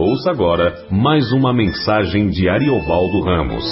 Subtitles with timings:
[0.00, 3.64] Ouça agora mais uma mensagem de Ariovaldo Ramos.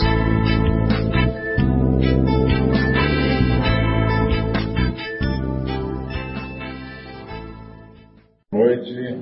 [8.53, 9.21] Noite,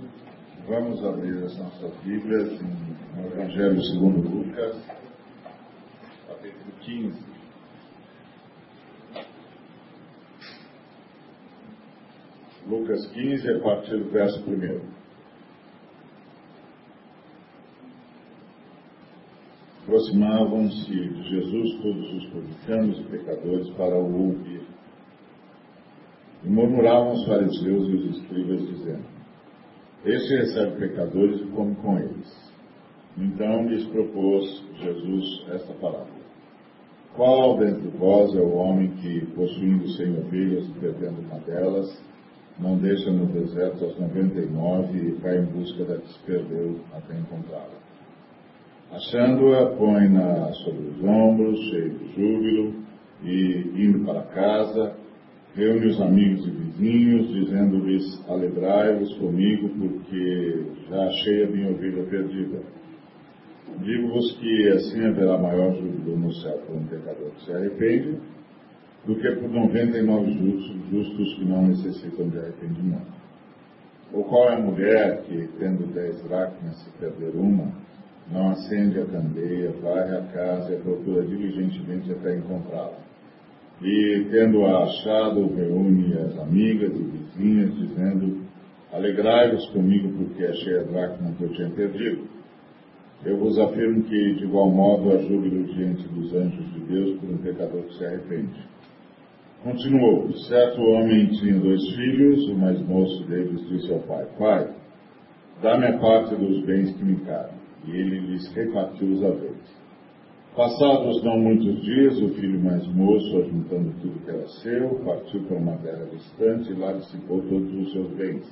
[0.66, 2.58] vamos abrir as nossas Bíblias
[3.14, 4.82] no Evangelho segundo Lucas,
[6.26, 7.22] capítulo 15.
[12.66, 14.93] Lucas 15, a partir do verso 1.
[19.94, 24.62] Aproximavam-se de Jesus todos os publicanos e pecadores para o ouvir.
[26.42, 29.04] E murmuravam os fariseus e os escribas, dizendo:
[30.04, 32.52] Este recebe pecadores e come com eles.
[33.16, 36.08] Então lhes propôs Jesus esta parábola:
[37.14, 42.02] Qual dentre vós é o homem que, possuindo cem ovelhas e perdendo uma delas,
[42.58, 46.18] não deixa no deserto as noventa e nove e vai em busca da que se
[46.26, 47.83] perdeu até encontrá-la?
[48.94, 52.74] Achando-a, põe-na sobre os ombros, cheio de júbilo,
[53.24, 54.94] e, indo para casa,
[55.56, 62.60] reúne os amigos e vizinhos, dizendo-lhes: Alegrai-vos comigo, porque já achei a minha ovelha perdida.
[63.82, 68.20] Digo-vos que assim haverá maior júbilo no céu por um pecador que se arrepende,
[69.04, 73.12] do que por 99 justos, justos que não necessitam de arrependimento.
[74.12, 77.72] Ou qual é a mulher que, tendo dez dracmas, se perder uma,
[78.30, 82.98] não acende a candeia, varre a casa e procura diligentemente até encontrá-la.
[83.82, 88.44] E, tendo-a achado, reúne as amigas e vizinhas, dizendo:
[88.92, 92.24] Alegrai-vos comigo, porque achei a dracma que eu tinha perdido.
[93.24, 97.30] Eu vos afirmo que, de igual modo, há júbilo diante dos anjos de Deus por
[97.30, 98.64] um pecador que se arrepende.
[99.62, 104.70] Continuou: Certo homem tinha dois filhos, o mais moço deles disse ao pai: Pai,
[105.60, 109.84] dá-me a parte dos bens que me cabem e ele lhes repartiu os haveres.
[110.56, 115.56] Passados não muitos dias, o filho mais moço, ajuntando tudo que era seu, partiu para
[115.56, 118.46] uma terra distante e lá dissipou todos os seus bens,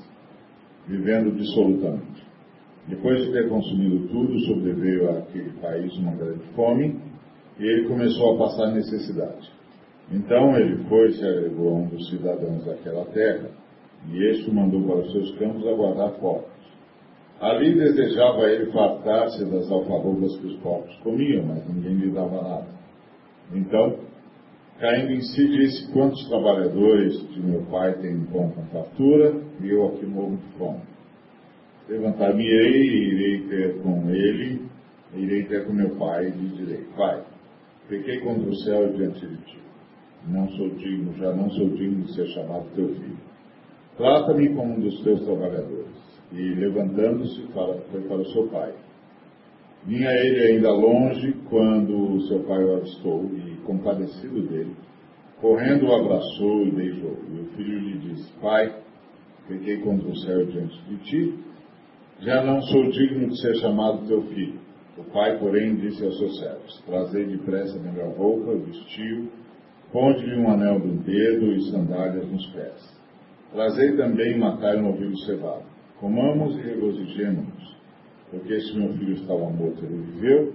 [0.89, 2.27] vivendo dissolutamente.
[2.89, 7.01] Depois de ter consumido tudo, sobreveio àquele país uma grande fome
[7.59, 9.49] e ele começou a passar necessidade.
[10.11, 13.51] Então ele foi e se agregou a um dos cidadãos daquela terra,
[14.11, 16.52] e este o mandou para os seus campos aguardar fora.
[17.43, 22.69] Ali desejava ele fartar-se das alfarrobas que os porcos comiam, mas ninguém lhe dava nada.
[23.53, 23.99] Então,
[24.79, 29.89] caindo em si, disse: Quantos trabalhadores de meu pai têm pão com fartura, e eu
[29.89, 30.83] aqui morro de fome?
[31.89, 34.63] Levantar-me-ei e irei ter com ele,
[35.17, 37.25] irei ter com meu pai, e lhe direi: Pai,
[37.89, 39.59] pequei contra o céu diante de ti.
[40.29, 43.19] Não sou digno, já não sou digno de ser chamado teu filho.
[43.97, 46.02] Trata-me como um dos teus trabalhadores
[46.33, 47.47] e, levantando-se,
[47.91, 48.73] foi para o seu pai.
[49.85, 54.77] Vinha ele ainda longe quando seu pai o avistou e, compadecido dele,
[55.41, 57.17] correndo o abraçou e beijou.
[57.31, 58.73] E o filho lhe disse: Pai,
[59.49, 61.39] peguei contra o céu diante de ti,
[62.21, 64.61] já não sou digno de ser chamado teu filho.
[64.97, 69.29] O pai, porém, disse aos seus servos: Trazei depressa melhor roupa, vestiu,
[69.91, 73.03] ponde-lhe um anel no dedo e sandálias nos pés.
[73.53, 75.72] Trazei também matai um novilho cevado.
[76.03, 77.77] Comamos e regozijemos-nos,
[78.29, 80.53] porque este meu filho estava morto, ele viveu,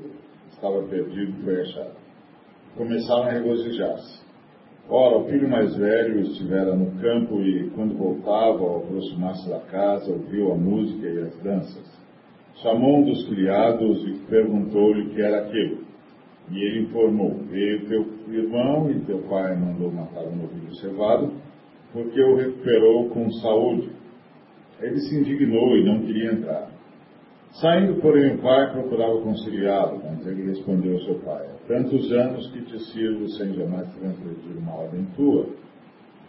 [0.51, 1.95] estava perdido e foi achado.
[2.75, 4.25] Começaram a regozijar-se.
[4.89, 10.11] Ora, o filho mais velho estivera no campo e, quando voltava, ao aproximar-se da casa,
[10.11, 11.97] ouviu a música e as danças.
[12.61, 15.77] Chamou um dos criados e perguntou-lhe o que era aquilo.
[16.51, 21.31] E ele informou: Veio teu irmão e teu pai mandou matar um novilho cevado,
[21.93, 23.95] porque o recuperou com saúde.
[24.81, 26.69] Ele se indignou e não queria entrar.
[27.53, 32.61] Saindo, porém, o pai procurava conciliá-lo, mas ele respondeu ao seu pai: tantos anos que
[32.61, 35.47] te sirvo sem jamais transgredir uma ordem tua,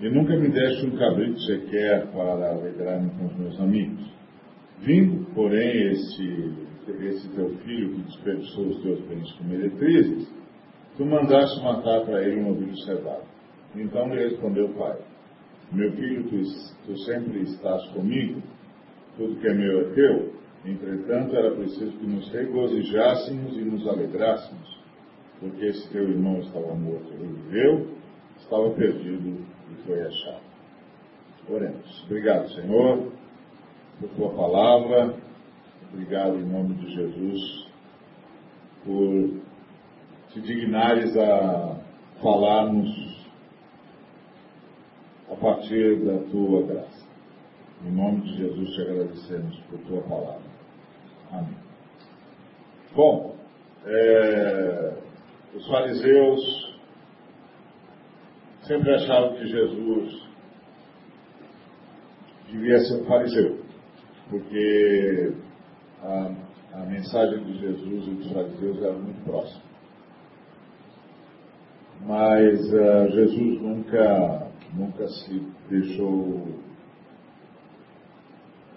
[0.01, 4.11] e nunca me deste um cabrito sequer para alegrar-me com os meus amigos.
[4.81, 6.55] Vindo, porém, esse,
[7.01, 10.33] esse teu filho que desperdiçou os teus bens com meretrizes,
[10.97, 13.25] tu mandaste matar para ele um novilho cevado.
[13.75, 14.97] Então lhe respondeu o pai:
[15.73, 16.43] meu filho, tu,
[16.87, 18.43] tu sempre estás comigo,
[19.17, 20.39] tudo que é meu é teu.
[20.65, 24.79] Entretanto, era preciso que nos regozijássemos e nos alegrássemos,
[25.41, 27.89] porque esse teu irmão estava morto e viveu,
[28.39, 30.49] estava perdido e foi achado.
[31.49, 32.05] Oremos.
[32.05, 33.13] Obrigado, Senhor,
[34.01, 35.15] por tua palavra.
[35.93, 37.69] Obrigado em nome de Jesus
[38.85, 39.31] por
[40.31, 41.79] te dignares a
[42.23, 43.08] falar-nos
[45.31, 47.07] a partir da tua graça.
[47.85, 50.49] Em nome de Jesus te agradecemos por tua palavra.
[51.31, 51.57] Amém.
[52.95, 53.37] Bom,
[53.87, 54.95] é,
[55.55, 56.77] os fariseus
[58.63, 60.29] sempre achavam que Jesus
[62.51, 63.59] devia ser um fariseu,
[64.31, 65.33] porque
[66.03, 66.35] a,
[66.75, 69.69] a mensagem de Jesus e dos fariseus era muito próxima.
[72.03, 76.49] Mas uh, Jesus nunca, nunca se deixou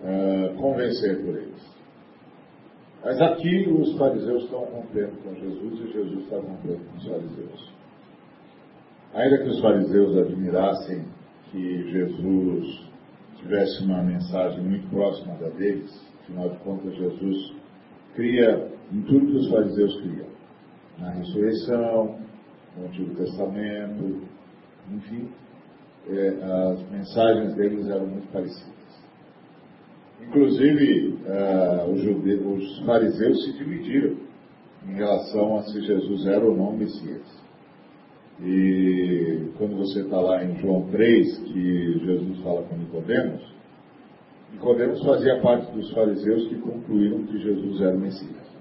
[0.01, 1.71] uh, convencer por eles.
[3.03, 7.71] Mas aqui os fariseus estão rompendo com Jesus e Jesus está rompendo com os fariseus.
[9.13, 11.05] Ainda que os fariseus admirassem
[11.51, 12.89] que Jesus
[13.37, 15.91] tivesse uma mensagem muito próxima da deles,
[16.21, 17.55] afinal de contas, Jesus
[18.15, 20.27] cria em tudo que os fariseus criam:
[20.99, 22.19] na ressurreição,
[22.77, 24.21] no Antigo Testamento,
[24.91, 25.29] enfim,
[26.09, 26.27] é,
[26.73, 28.71] as mensagens deles eram muito parecidas.
[30.21, 34.17] Inclusive, uh, os, judeus, os fariseus se dividiram
[34.87, 37.41] em relação a se Jesus era ou não Messias.
[38.39, 43.43] E quando você está lá em João 3, que Jesus fala com Nicodemos,
[44.53, 48.51] Nicodemos fazia parte dos fariseus que concluíram que Jesus era o Messias.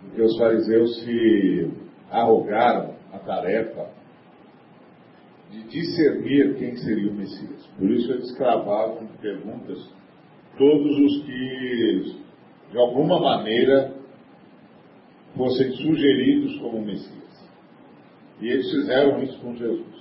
[0.00, 1.70] Porque os fariseus se
[2.10, 3.88] arrogaram a tarefa
[5.50, 7.66] de discernir quem seria o Messias.
[7.78, 9.78] Por isso eles cravavam perguntas
[10.58, 12.16] todos os que,
[12.70, 13.94] de alguma maneira,
[15.36, 17.24] fossem sugeridos como Messias.
[18.40, 19.94] E eles fizeram isso com Jesus.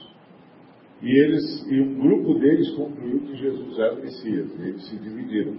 [1.02, 4.52] E, eles, e um grupo deles concluiu que Jesus era o Messias.
[4.58, 5.58] E eles se dividiram.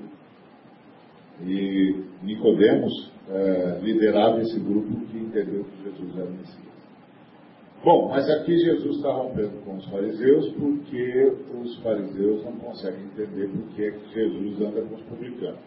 [1.43, 6.74] E Nicodemos é, liderava esse grupo que entendeu que Jesus era o Messias.
[7.85, 13.47] Bom, mas aqui Jesus está rompendo com os fariseus porque os fariseus não conseguem entender
[13.49, 15.61] por que é que Jesus anda com os publicanos.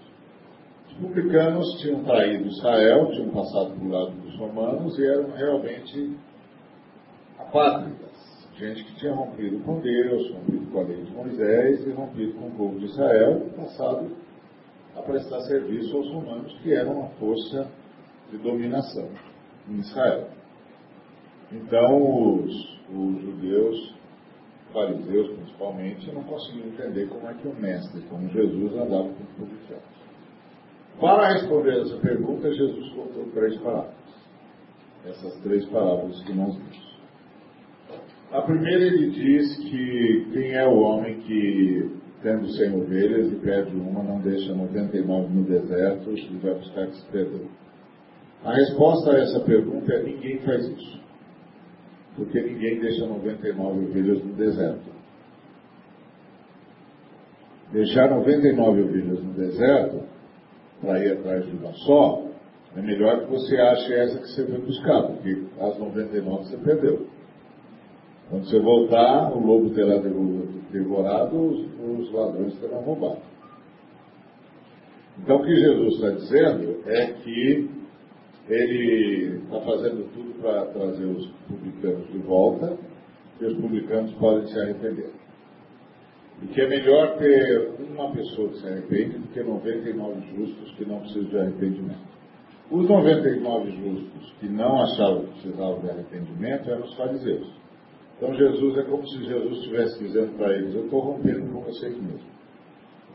[0.87, 6.17] Os publicanos tinham traído Israel, tinham passado por lado dos romanos e eram realmente
[7.37, 8.47] apátridas.
[8.57, 12.47] Gente que tinha rompido com Deus, rompido com a lei de Moisés e rompido com
[12.47, 14.09] o povo de Israel e passado
[14.95, 17.69] a prestar serviço aos romanos, que eram uma força
[18.31, 19.07] de dominação
[19.69, 20.36] em Israel.
[21.51, 23.95] Então, os, os judeus,
[24.73, 29.29] fariseus principalmente, não conseguiam entender como é que o mestre, como Jesus, andava com os
[29.37, 29.97] publicanos.
[30.99, 33.95] Para responder essa pergunta, Jesus contou três parábolas.
[35.05, 36.87] Essas três parábolas que nós vimos.
[38.31, 41.91] A primeira ele diz que quem é o homem que,
[42.21, 46.97] tendo cem ovelhas e perde uma, não deixa 99 no deserto e vai buscar que
[46.97, 47.47] se perdeu.
[48.43, 51.06] A resposta a essa pergunta é ninguém faz isso
[52.17, 54.97] porque ninguém deixa 99 ovelhas no deserto.
[57.71, 60.03] Deixar 99 ovelhas no deserto,
[60.81, 62.23] para ir atrás de uma só,
[62.75, 67.07] é melhor que você ache essa que você foi buscar, porque as 99 você perdeu.
[68.29, 69.97] Quando você voltar, o lobo terá
[70.71, 71.65] devorado, os,
[71.99, 73.21] os ladrões terão roubado.
[75.19, 77.76] Então o que Jesus está dizendo é que
[78.49, 82.77] ele está fazendo tudo para trazer os publicanos de volta,
[83.39, 85.11] e os publicanos podem se arrepender.
[86.41, 90.85] E que é melhor ter uma pessoa que se arrepende do que 99 justos que
[90.85, 92.17] não precisam de arrependimento.
[92.69, 97.49] Os 99 justos que não achavam que precisavam de arrependimento eram os fariseus.
[98.17, 101.95] Então Jesus é como se Jesus estivesse dizendo para eles, eu estou rompendo com vocês
[101.95, 102.37] mesmos.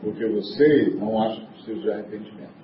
[0.01, 2.62] Porque vocês não acham que precisam de arrependimento.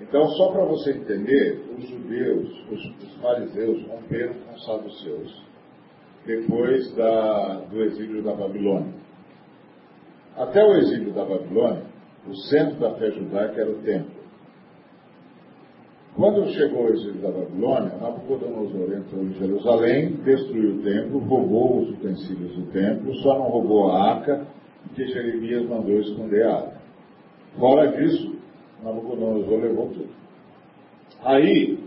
[0.00, 5.48] Então, só para você entender, os judeus, os, os fariseus romperam com os saduceus
[6.24, 8.92] depois da, do exílio da Babilônia.
[10.36, 11.82] Até o exílio da Babilônia,
[12.28, 14.18] o centro da fé judaica era o templo.
[16.14, 21.90] Quando chegou o exílio da Babilônia, Nabucodonosor entrou em Jerusalém, destruiu o templo, roubou os
[21.90, 24.46] utensílios do templo, só não roubou a arca,
[24.82, 26.78] porque Jeremias mandou esconder a arca.
[27.58, 28.27] Fora disso,
[28.82, 30.10] Nabucodonosor levou tudo.
[31.22, 31.78] Aí,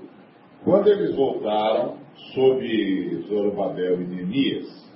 [0.63, 1.98] quando eles voltaram,
[2.33, 4.91] sob Zorobabel e Neemias,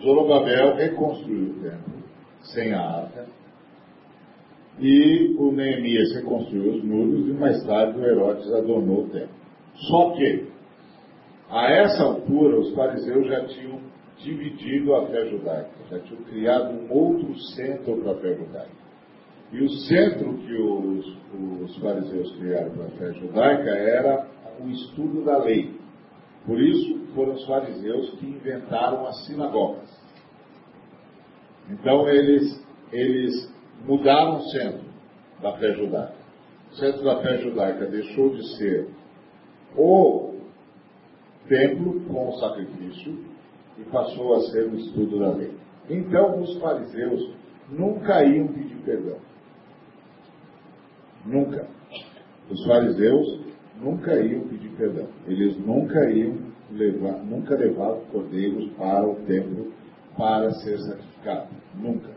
[0.00, 1.94] Zorobabel reconstruiu o templo,
[2.42, 3.26] sem a arca,
[4.78, 9.34] e o Neemias reconstruiu os muros, e mais tarde o Herodes adornou o templo.
[9.74, 10.46] Só que,
[11.50, 13.80] a essa altura, os fariseus já tinham
[14.18, 18.83] dividido a fé judaica, já tinham criado um outro centro para a fé judaica.
[19.54, 21.16] E o centro que os,
[21.62, 24.26] os fariseus criaram para a fé judaica era
[24.60, 25.78] o estudo da lei.
[26.44, 29.88] Por isso foram os fariseus que inventaram as sinagogas.
[31.70, 33.54] Então eles, eles
[33.86, 34.82] mudaram o centro.
[35.40, 36.14] da fé judaica.
[36.72, 38.88] O centro da fé judaica deixou de ser
[39.76, 40.34] o
[41.48, 43.24] templo com o sacrifício
[43.78, 45.54] e passou a ser o estudo da lei.
[45.88, 47.30] Então, os fariseus
[47.70, 49.18] nunca iam pedir perdão.
[51.24, 51.66] Nunca.
[52.50, 53.40] Os fariseus
[53.80, 55.08] nunca iam pedir perdão.
[55.26, 56.36] Eles nunca iam
[56.70, 59.72] levar, nunca levavam cordeiros para o templo
[60.16, 61.48] para ser sacrificado.
[61.74, 62.10] Nunca.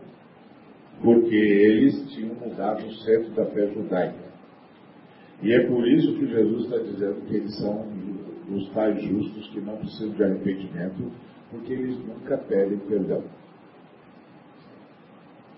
[1.02, 4.28] Porque eles tinham mudado o centro da fé judaica.
[5.42, 7.86] E é por isso que Jesus está dizendo que eles são
[8.50, 11.12] os tais justos que não precisam de arrependimento,
[11.50, 13.22] porque eles nunca pedem perdão.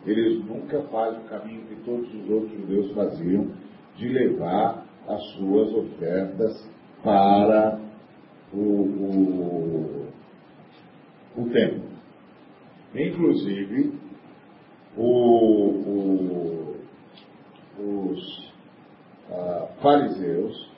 [0.06, 3.48] Eles nunca fazem o caminho que todos os outros judeus faziam,
[3.96, 6.68] de levar as suas ofertas
[7.02, 7.78] para
[8.52, 10.06] o, o,
[11.36, 11.90] o templo.
[12.94, 13.92] Inclusive,
[14.96, 16.74] o,
[17.78, 18.52] os
[19.30, 20.70] ah, fariseus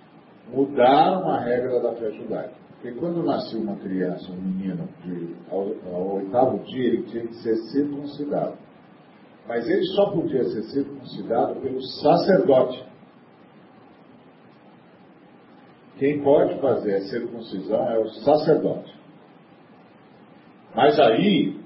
[0.53, 2.63] mudaram a regra da fé judaica.
[2.73, 7.37] Porque quando nascia uma criança, um menino, de, ao, ao oitavo dia, ele tinha que
[7.37, 8.59] ser circuncidado.
[9.47, 12.85] Mas ele só podia ser circuncidado pelo sacerdote.
[15.99, 18.93] Quem pode fazer a circuncisão é o sacerdote.
[20.75, 21.61] Mas aí,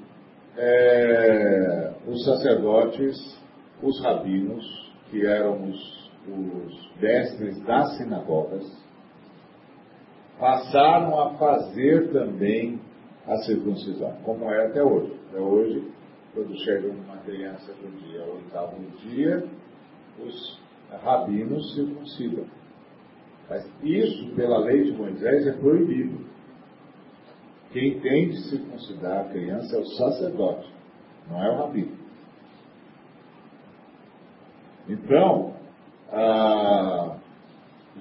[0.57, 3.17] é, os sacerdotes,
[3.83, 4.65] os rabinos,
[5.11, 8.65] que eram os, os mestres das sinagogas,
[10.39, 12.81] passaram a fazer também
[13.27, 15.13] a circuncisão, como é até hoje.
[15.29, 15.93] Até hoje,
[16.37, 19.49] quando chega uma criança do dia ao oitavo dia,
[20.23, 20.61] os
[21.03, 22.45] rabinos circuncidam.
[23.49, 26.27] Mas isso, pela lei de Moisés, é proibido.
[27.73, 30.71] Quem tem de circuncidar a criança é o sacerdote,
[31.31, 31.97] não é o rabino.
[34.91, 35.55] Então,
[36.13, 37.17] ah,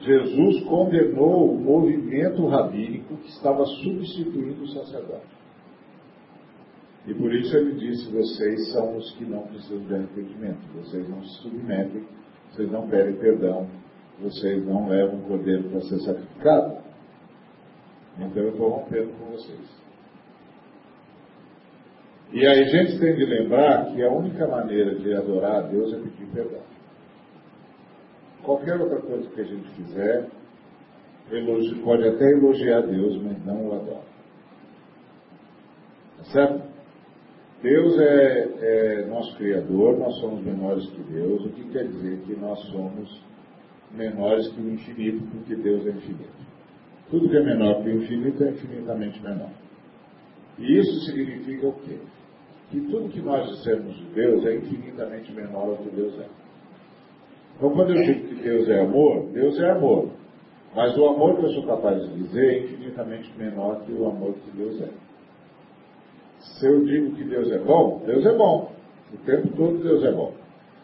[0.02, 5.35] Jesus condenou o movimento rabínico que estava substituindo o sacerdote.
[7.08, 11.24] E por isso ele disse: vocês são os que não precisam de arrependimento, vocês não
[11.24, 12.04] se submetem,
[12.52, 13.68] vocês não pedem perdão,
[14.20, 16.78] vocês não levam o cordeiro para ser sacrificado.
[18.18, 19.86] Então eu estou rompendo com vocês.
[22.32, 25.94] E aí a gente tem de lembrar que a única maneira de adorar a Deus
[25.94, 26.62] é pedir perdão.
[28.42, 30.28] Qualquer outra coisa que a gente fizer,
[31.84, 34.04] pode até elogiar Deus, mas não o adora.
[36.18, 36.75] Tá certo?
[37.62, 42.36] Deus é, é, nosso Criador, nós somos menores que Deus, o que quer dizer que
[42.36, 43.22] nós somos
[43.92, 46.46] menores que o infinito, porque Deus é infinito.
[47.10, 49.50] Tudo que é menor que o infinito é infinitamente menor.
[50.58, 51.98] E isso significa o quê?
[52.72, 56.28] Que tudo que nós dissemos de Deus é infinitamente menor do que Deus é.
[57.58, 60.10] Então, quando eu digo que Deus é amor, Deus é amor.
[60.76, 64.34] Mas o amor que eu sou capaz de dizer é infinitamente menor que o amor
[64.34, 64.90] que Deus é.
[66.54, 68.72] Se eu digo que Deus é bom, Deus é bom.
[69.14, 70.34] O tempo todo Deus é bom.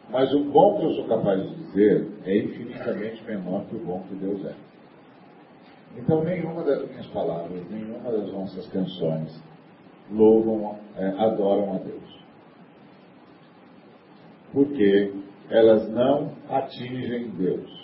[0.09, 4.03] Mas o bom que eu sou capaz de dizer é infinitamente menor que o bom
[4.09, 4.55] que Deus é.
[5.97, 9.41] Então, nenhuma das minhas palavras, nenhuma das nossas canções
[10.11, 12.21] louvam, é, adoram a Deus.
[14.53, 15.13] Porque
[15.49, 17.81] elas não atingem Deus.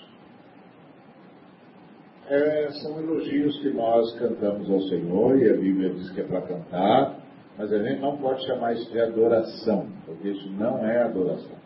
[2.30, 6.42] É, são elogios que nós cantamos ao Senhor, e a Bíblia diz que é para
[6.42, 7.17] cantar,
[7.58, 11.58] mas a gente não pode chamar isso de adoração, porque isso não é adoração.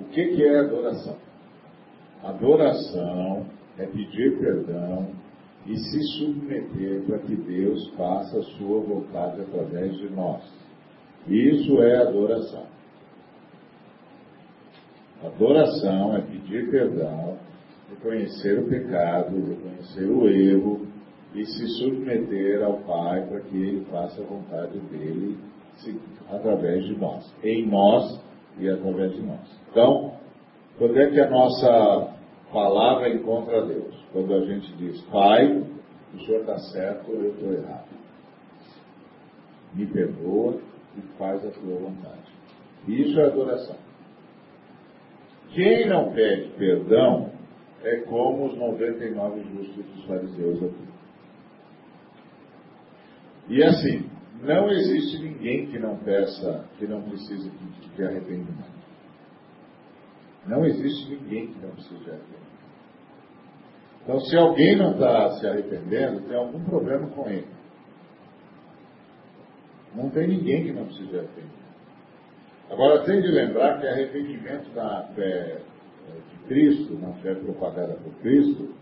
[0.00, 1.16] O que, que é adoração?
[2.24, 3.46] Adoração
[3.78, 5.10] é pedir perdão
[5.66, 10.42] e se submeter para que Deus faça a sua vontade através de nós.
[11.28, 12.66] Isso é adoração.
[15.24, 17.38] Adoração é pedir perdão,
[17.88, 20.83] reconhecer o pecado, reconhecer o erro
[21.34, 25.36] e se submeter ao Pai para que Ele faça a vontade dele
[26.30, 27.34] através de nós.
[27.42, 28.22] Em nós
[28.58, 29.60] e através de nós.
[29.70, 30.14] Então,
[30.78, 32.14] quando é que a nossa
[32.52, 33.94] palavra encontra Deus?
[34.12, 35.64] Quando a gente diz, Pai,
[36.14, 37.88] o Senhor está certo, eu estou errado.
[39.74, 40.60] Me perdoa
[40.96, 42.32] e faz a tua vontade.
[42.86, 43.76] Isso é adoração.
[45.52, 47.30] Quem não pede perdão
[47.82, 50.94] é como os 99 justos dos fariseus aqui.
[53.48, 54.08] E assim,
[54.42, 57.50] não existe ninguém que não peça, que não precise
[57.96, 58.74] de arrependimento.
[60.46, 62.44] Não existe ninguém que não precise de arrependimento.
[64.02, 67.48] Então, se alguém não está se arrependendo, tem algum problema com ele.
[69.94, 71.64] Não tem ninguém que não precise de arrependimento.
[72.70, 75.60] Agora, tem de lembrar que arrependimento na fé
[76.30, 78.74] de Cristo, na fé propagada por Cristo,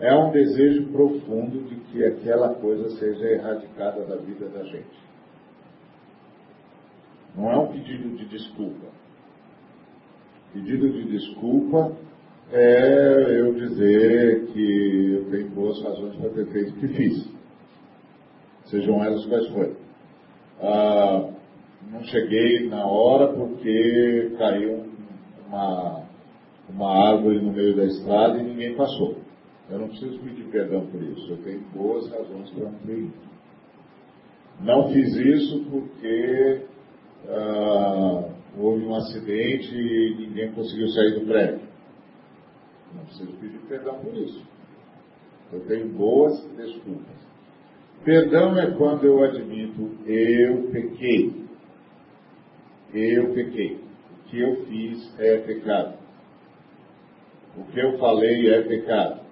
[0.00, 5.08] é um desejo profundo de que aquela coisa seja erradicada da vida da gente.
[7.36, 8.86] Não é um pedido de desculpa.
[10.52, 11.96] Pedido de desculpa
[12.52, 17.30] é eu dizer que eu tenho boas razões para ter feito o que fiz.
[18.66, 19.76] Sejam elas quais forem.
[20.60, 21.30] Ah,
[21.90, 24.86] não cheguei na hora porque caiu
[25.46, 26.02] uma,
[26.68, 29.27] uma árvore no meio da estrada e ninguém passou.
[29.70, 31.30] Eu não preciso pedir perdão por isso.
[31.30, 33.12] Eu tenho boas razões para ido.
[34.60, 36.62] Não fiz isso porque
[37.28, 41.68] ah, houve um acidente e ninguém conseguiu sair do prédio.
[42.94, 44.42] Não preciso pedir perdão por isso.
[45.52, 47.16] Eu tenho boas desculpas.
[48.04, 51.46] Perdão é quando eu admito, eu pequei.
[52.94, 53.74] Eu pequei.
[53.76, 55.98] O que eu fiz é pecado.
[57.56, 59.27] O que eu falei é pecado.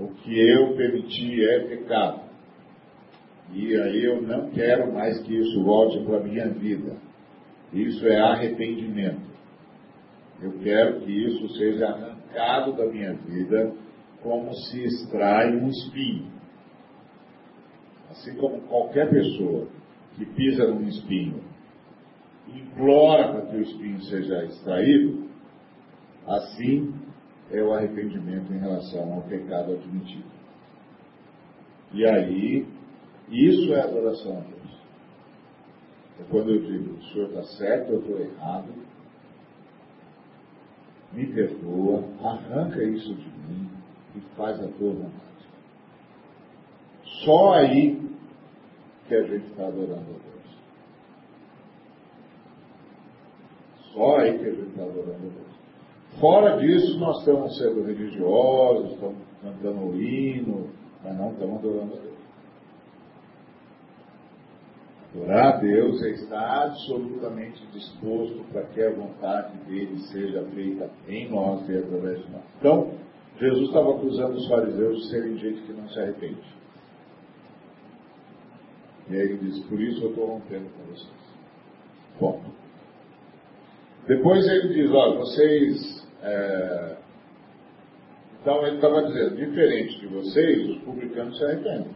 [0.00, 2.22] O que eu permiti é pecado.
[3.52, 6.96] E aí eu não quero mais que isso volte para a minha vida.
[7.70, 9.28] Isso é arrependimento.
[10.40, 13.74] Eu quero que isso seja arrancado da minha vida
[14.22, 16.30] como se extrai um espinho.
[18.10, 19.68] Assim como qualquer pessoa
[20.16, 21.42] que pisa num espinho
[22.48, 25.28] implora para que o espinho seja extraído,
[26.26, 26.92] assim
[27.52, 30.30] é o arrependimento em relação ao pecado admitido.
[31.92, 32.66] E aí,
[33.28, 34.60] isso é adoração a Deus.
[36.20, 38.68] É quando eu digo, o Senhor está certo, eu estou errado,
[41.12, 43.68] me perdoa, arranca isso de mim
[44.16, 45.20] e faz a tua vontade.
[47.24, 48.10] Só aí
[49.08, 50.30] que a gente está adorando a Deus.
[53.92, 55.49] Só aí que a gente está adorando a Deus.
[56.18, 60.68] Fora disso, nós estamos sendo religiosos, estamos cantando o hino,
[61.02, 62.10] mas não estamos adorando a Deus.
[65.14, 71.30] Adorar a Deus é estar absolutamente disposto para que a vontade dele seja feita em
[71.30, 72.42] nós e através de nós.
[72.58, 72.92] Então,
[73.38, 76.60] Jesus estava acusando os fariseus de serem gente que não se arrepende.
[79.08, 81.20] E aí ele diz, por isso eu estou rompendo com vocês.
[82.20, 82.40] Bom.
[84.06, 86.08] Depois ele diz, olha, vocês.
[86.22, 86.96] É...
[88.40, 91.92] Então ele estava dizendo, diferente de vocês, os publicanos se arrependem.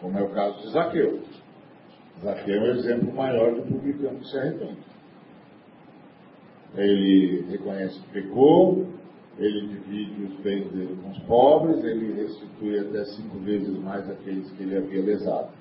[0.00, 1.20] Como é o caso de Zaqueu.
[2.22, 4.94] Zaqueu é o exemplo maior do publicano que se arrepende.
[6.76, 8.86] Ele reconhece que pecou,
[9.38, 14.50] ele divide os bens dele com os pobres, ele restitui até cinco vezes mais aqueles
[14.52, 15.52] que ele havia lesado.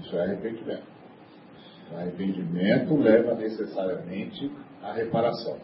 [0.00, 0.99] Isso é arrependimento.
[1.92, 4.50] O arrependimento leva necessariamente
[4.82, 5.58] à reparação.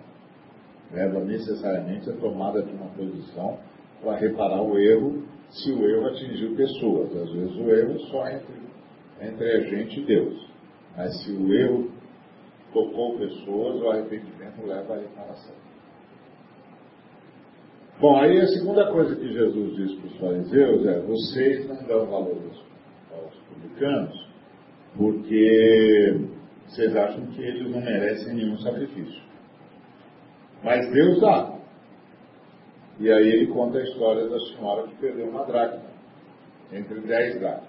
[0.92, 3.58] Leva necessariamente à tomada de uma posição
[4.02, 7.16] para reparar o erro, se o erro atingiu pessoas.
[7.16, 8.56] Às vezes o erro só entre,
[9.20, 10.50] entre a gente e Deus.
[10.96, 11.90] Mas se o erro
[12.72, 15.54] tocou pessoas, o arrependimento leva à reparação.
[18.00, 22.06] Bom, aí a segunda coisa que Jesus diz para os fariseus é: vocês não dão
[22.06, 22.42] valor
[23.10, 24.25] aos publicanos
[24.96, 26.20] porque
[26.68, 29.22] vocês acham que eles não merecem nenhum sacrifício.
[30.62, 31.54] Mas Deus dá.
[32.98, 35.90] E aí ele conta a história da senhora que perdeu uma dracma
[36.72, 37.68] entre dez dracmas.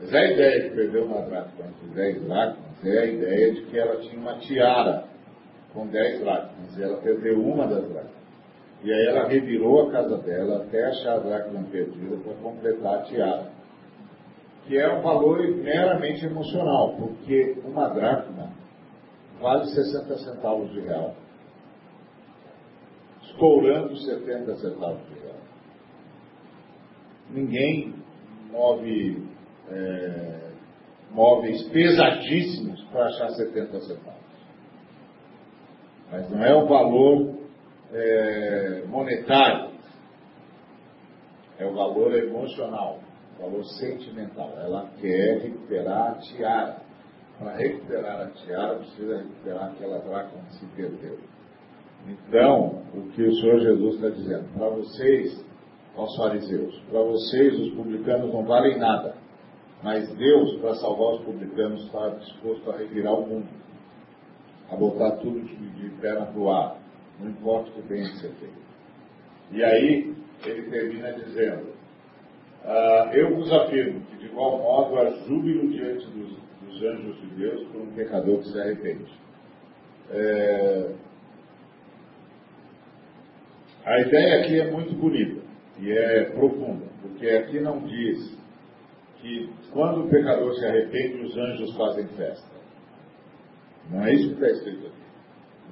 [0.00, 3.78] Mas a ideia de perder uma dracma entre dez dracmas é a ideia de que
[3.78, 5.04] ela tinha uma tiara
[5.74, 8.18] com dez dracmas e ela perdeu uma das dracmas.
[8.84, 13.02] E aí ela revirou a casa dela até achar a dracma perdida para completar a
[13.02, 13.57] tiara.
[14.68, 18.52] Que é um valor meramente emocional, porque uma dracma
[19.40, 21.14] vale 60 centavos de real.
[23.22, 25.38] Estourando 70 centavos de real.
[27.30, 27.94] Ninguém
[28.50, 29.26] move
[29.70, 30.50] é,
[31.10, 34.18] móveis pesadíssimos para achar 70 centavos.
[36.10, 37.34] Mas não é o valor
[37.92, 39.70] é, monetário,
[41.58, 43.00] é o valor emocional,
[43.38, 44.52] valor sentimental.
[44.58, 46.76] Ela quer recuperar a tiara.
[47.38, 51.18] Para recuperar a tiara, precisa recuperar aquela dracma que se perdeu.
[52.08, 55.44] Então, o que o Senhor Jesus está dizendo, para vocês,
[55.96, 59.14] aos fariseus, para vocês, os publicanos não valem nada,
[59.82, 63.48] mas Deus, para salvar os publicanos, está disposto a revirar o mundo,
[64.70, 66.78] a botar tudo de, perna para o ar
[67.18, 68.68] não importa o tenha que ser feito.
[69.50, 71.72] E aí, ele termina dizendo:
[72.64, 77.26] Ah, eu vos afirmo que, de igual modo, há júbilo diante dos, dos anjos de
[77.36, 79.12] Deus por um pecador que se arrepende.
[80.10, 80.92] É...
[83.84, 85.40] A ideia aqui é muito bonita
[85.80, 88.36] e é profunda, porque aqui não diz
[89.20, 92.58] que quando o pecador se arrepende, os anjos fazem festa.
[93.90, 95.08] Não é isso que está escrito aqui.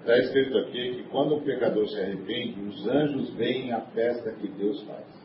[0.01, 4.49] Está escrito aqui que quando o pecador se arrepende, os anjos veem a festa que
[4.49, 5.15] Deus faz.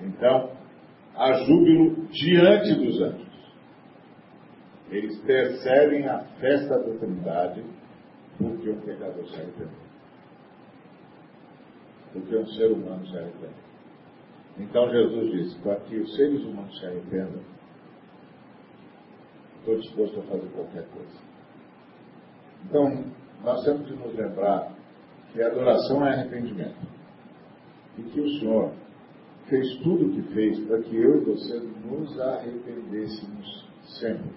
[0.00, 0.52] Então,
[1.14, 3.28] há júbilo diante dos anjos.
[4.90, 7.62] Eles percebem a festa da Trindade
[8.38, 9.88] porque um pecador se arrependeu.
[12.12, 13.68] Porque um ser humano se arrependeu.
[14.58, 17.42] Então Jesus disse, para que os seres humanos se arrependam,
[19.58, 21.28] estou disposto a fazer qualquer coisa.
[22.64, 23.04] Então,
[23.44, 24.72] nós temos de nos lembrar
[25.32, 26.88] que a adoração é arrependimento.
[27.98, 28.72] E que o Senhor
[29.48, 33.68] fez tudo o que fez para que eu e você nos arrependêssemos
[34.00, 34.30] sempre.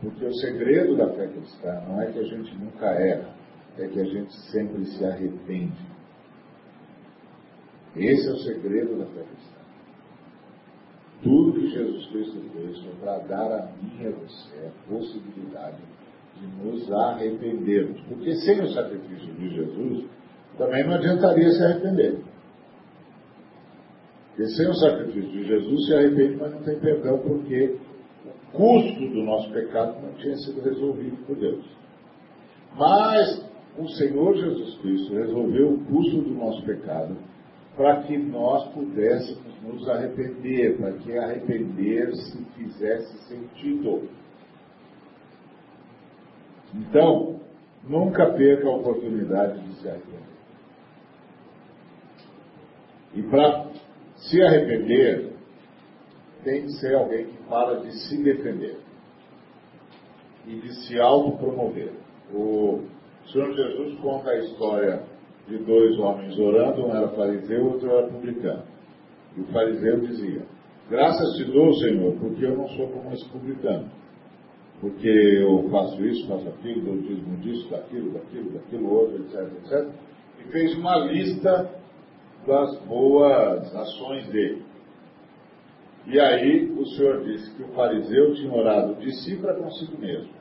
[0.00, 3.34] Porque o segredo da fé cristã não é que a gente nunca erra,
[3.78, 5.92] é que a gente sempre se arrepende.
[7.96, 9.62] Esse é o segredo da fé cristã.
[11.22, 15.78] Tudo que Jesus Cristo fez foi para dar a mim e a você a possibilidade
[16.36, 18.00] de nos arrependermos.
[18.08, 20.06] Porque sem o sacrifício de Jesus,
[20.58, 22.31] também não adiantaria se arrepender.
[24.32, 27.76] Porque sem o sacrifício de Jesus se arrepende, mas não tem perdão, porque
[28.24, 31.64] o custo do nosso pecado não tinha sido resolvido por Deus.
[32.74, 37.14] Mas o Senhor Jesus Cristo resolveu o custo do nosso pecado
[37.76, 44.08] para que nós pudéssemos nos arrepender, para que arrepender-se fizesse sentido.
[46.74, 47.38] Então,
[47.84, 50.22] nunca perca a oportunidade de se arrepender.
[53.14, 53.70] E para
[54.22, 55.32] se arrepender,
[56.44, 58.78] tem que ser alguém que fala de se defender
[60.46, 61.92] e de se autopromover.
[62.32, 62.82] O
[63.26, 65.02] Senhor Jesus conta a história
[65.48, 68.64] de dois homens orando, um era fariseu, outro era publicano.
[69.36, 70.42] E o fariseu dizia:
[70.88, 73.90] Graças te dou, Senhor, porque eu não sou como esse publicano.
[74.80, 79.88] Porque eu faço isso, faço aquilo, dou dízimo disso, daquilo, daquilo, daquilo outro, etc, etc.
[80.40, 81.81] E fez uma lista
[82.46, 84.62] das boas ações dele.
[86.06, 90.32] E aí o Senhor disse que o fariseu tinha orado de si para consigo mesmo,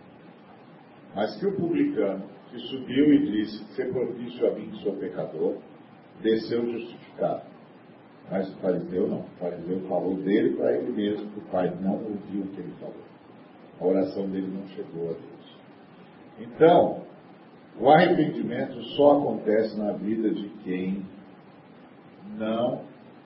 [1.16, 5.58] mas que o publicano que subiu e disse: Ser propício a mim sou pecador,
[6.22, 7.44] desceu justificado.
[8.30, 9.20] Mas o fariseu não.
[9.20, 12.74] O fariseu falou dele para ele mesmo, que o pai não ouviu o que ele
[12.80, 12.96] falou.
[13.80, 15.58] A oração dele não chegou a Deus.
[16.40, 17.04] Então,
[17.80, 21.06] o arrependimento só acontece na vida de quem
[22.38, 22.84] não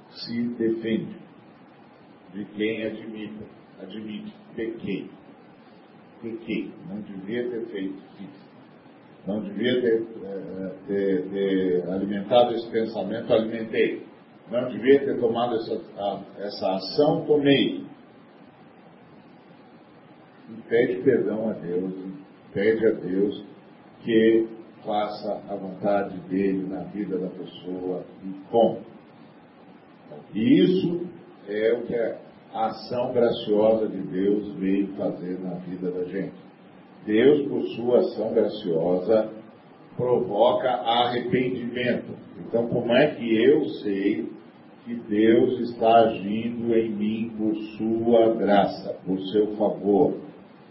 [0.09, 1.15] se defende,
[2.33, 3.45] de quem admite,
[3.81, 5.09] admite, pequei,
[6.21, 8.45] pequei, não devia ter feito isso
[9.27, 14.03] não devia ter, eh, ter, ter, alimentado esse pensamento, alimentei.
[14.51, 15.81] Não devia ter tomado essa,
[16.37, 17.83] essa ação, tomei.
[20.49, 21.93] E pede perdão a Deus,
[22.53, 23.43] pede a Deus
[24.03, 24.47] que
[24.85, 28.77] faça a vontade dele na vida da pessoa e com.
[30.33, 31.01] E isso
[31.47, 36.35] é o que a ação graciosa de Deus veio fazer na vida da gente.
[37.05, 39.29] Deus, por sua ação graciosa,
[39.95, 42.15] provoca arrependimento.
[42.39, 44.29] Então, como é que eu sei
[44.85, 50.15] que Deus está agindo em mim por sua graça, por seu favor,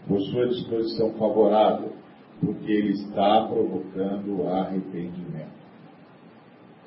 [0.07, 1.93] por sua disposição favorável?
[2.39, 5.65] Porque Ele está provocando arrependimento.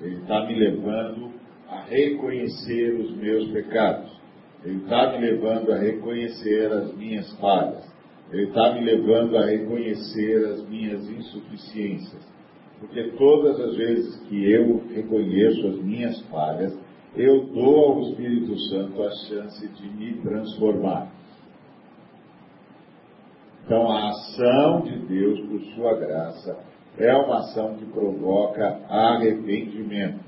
[0.00, 1.32] Ele está me levando
[1.68, 4.18] a reconhecer os meus pecados.
[4.64, 7.88] Ele está me levando a reconhecer as minhas falhas.
[8.30, 12.26] Ele está me levando a reconhecer as minhas insuficiências.
[12.80, 16.78] Porque todas as vezes que eu reconheço as minhas falhas,
[17.16, 21.10] eu dou ao Espírito Santo a chance de me transformar.
[23.68, 26.58] Então, a ação de Deus, por sua graça,
[26.96, 30.20] é uma ação que provoca arrependimento.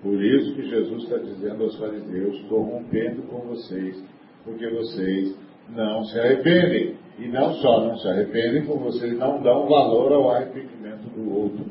[0.00, 4.00] Por isso que Jesus está dizendo aos fariseus: estou rompendo com vocês,
[4.44, 5.36] porque vocês
[5.70, 6.94] não se arrependem.
[7.18, 11.64] E não só não se arrependem, como vocês não dão valor ao arrependimento do outro.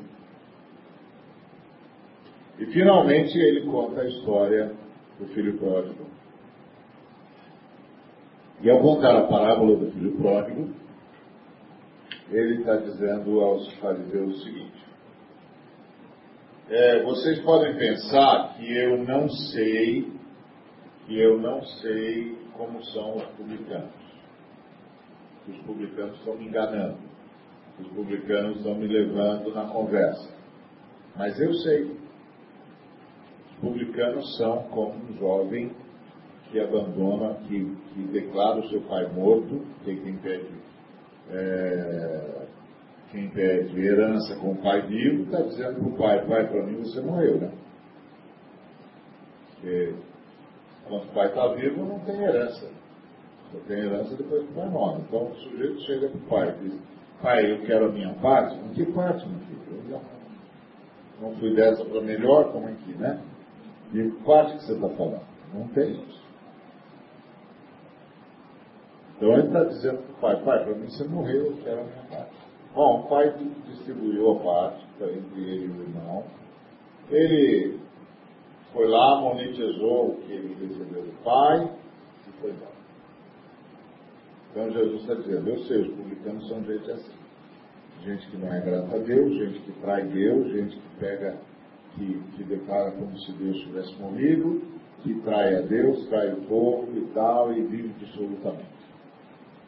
[2.60, 4.74] E finalmente ele conta a história
[5.17, 6.06] do filho pródigo.
[8.62, 10.67] E ao contar a parábola do filho pródigo,
[12.32, 14.86] ele está dizendo aos fariseus o seguinte:
[16.70, 20.12] É, vocês podem pensar que eu não sei,
[21.06, 24.08] que eu não sei como são os publicanos.
[25.48, 26.98] Os publicanos estão me enganando.
[27.80, 30.36] Os publicanos estão me levando na conversa.
[31.16, 31.84] Mas eu sei.
[33.52, 35.72] Os publicanos são como um jovem
[36.52, 40.48] que abandona, que, que declara o seu pai morto, que quem pede,
[41.32, 42.46] é,
[43.12, 46.78] quem pede herança com o pai vivo, está dizendo para o pai, pai, para mim
[46.78, 47.52] você morreu, né?
[49.52, 49.94] Porque
[50.88, 52.70] quando o pai está vivo não tem herança.
[53.52, 55.02] Só tem herança depois que o pai morre.
[55.02, 56.82] Então o sujeito chega para o pai e diz,
[57.22, 58.56] pai, eu quero a minha parte.
[58.58, 59.58] Não que parte, meu filho?
[59.90, 60.02] Eu
[61.22, 63.20] não fui dessa para melhor, como é que, né?
[63.94, 65.26] E parte que você está falando?
[65.54, 66.27] Não tem isso.
[69.18, 71.84] Então ele está dizendo para o pai, pai, para mim você morreu, eu quero a
[71.84, 72.36] minha parte.
[72.76, 73.34] Bom, o pai
[73.66, 76.24] distribuiu a parte entre ele e o irmão.
[77.10, 77.80] Ele
[78.72, 81.68] foi lá, monetizou o que ele recebeu do pai
[82.28, 82.78] e foi embora.
[84.52, 87.18] Então Jesus está dizendo, eu sei, os publicanos são gente assim.
[88.04, 91.38] Gente que não é grata a Deus, gente que trai Deus, gente que pega,
[91.96, 94.62] que, que declara como se Deus tivesse morrido,
[95.02, 98.77] que trai a Deus, trai o povo e tal, e vive dissolutamente.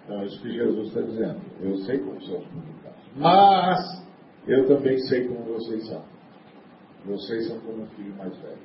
[0.10, 1.40] Então é isso que Jesus está dizendo.
[1.62, 3.00] Eu sei como são os publicanos.
[3.16, 4.08] Mas
[4.48, 6.04] eu também sei como vocês são.
[7.06, 8.58] Vocês são como um filho mais velho.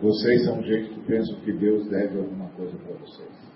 [0.00, 3.48] Vocês são gente que pensam que Deus deve alguma coisa para vocês.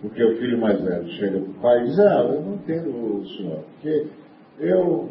[0.00, 2.88] Porque o filho mais velho chega para o pai e diz, ah, eu não entendo
[2.88, 4.08] o senhor, porque
[4.58, 5.08] eu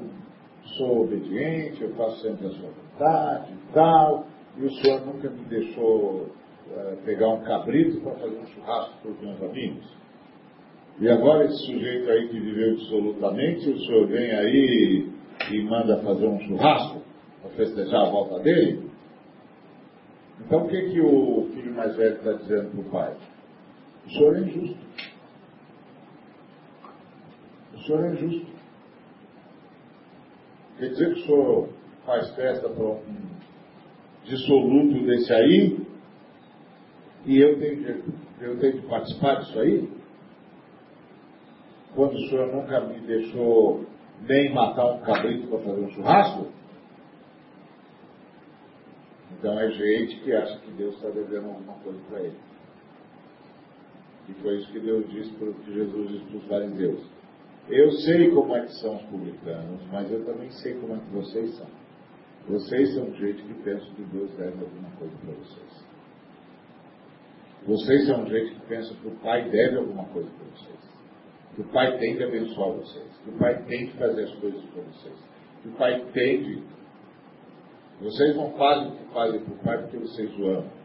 [0.77, 4.27] sou obediente, eu faço sempre a sua vontade e tal,
[4.58, 6.27] e o senhor nunca me deixou
[6.75, 9.99] é, pegar um cabrito para fazer um churrasco para os meus amigos.
[10.99, 15.10] E agora esse sujeito aí que viveu absolutamente, o senhor vem aí
[15.51, 17.01] e manda fazer um churrasco
[17.41, 18.89] para festejar a volta dele?
[20.41, 23.17] Então o que, que o filho mais velho está dizendo para o pai?
[24.05, 24.77] O senhor é injusto.
[27.73, 28.47] O senhor é injusto.
[30.77, 31.69] Quer dizer que o senhor
[32.05, 33.01] faz festa para um
[34.25, 35.88] dissoluto desse aí,
[37.25, 38.03] e eu tenho, de,
[38.41, 39.89] eu tenho participar disso aí?
[41.95, 43.86] Quando o senhor nunca me deixou
[44.27, 46.47] nem matar um cabrito para fazer um churrasco?
[49.38, 52.38] Então é gente que acha que Deus está devendo alguma coisa para ele.
[54.27, 57.19] E foi isso que Deus disse para que Jesus disse para os fariseus.
[57.67, 61.12] Eu sei como é que são os publicanos, mas eu também sei como é que
[61.12, 61.67] vocês são.
[62.47, 65.88] Vocês são gente que pensa que Deus deve alguma coisa para vocês.
[67.65, 70.80] Vocês são gente que pensa que o Pai deve alguma coisa para vocês.
[71.56, 73.17] Que o Pai tem que abençoar vocês.
[73.24, 75.15] Que o Pai tem que fazer as coisas para vocês.
[75.62, 76.63] Que o Pai tem de.
[78.02, 80.80] Vocês não fazem o que fazem para o Pai porque vocês o amam.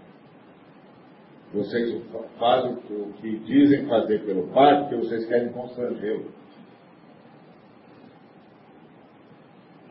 [1.55, 2.03] Vocês
[2.39, 6.33] fazem o que dizem fazer pelo Pai porque vocês querem constrangê-lo.